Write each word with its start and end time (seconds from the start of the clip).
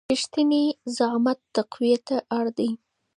رښتينی 0.13 0.65
زعامت 0.95 1.39
تقوی 1.55 1.93
ته 2.07 2.17
اړ 2.37 2.45
دی. 2.57 2.69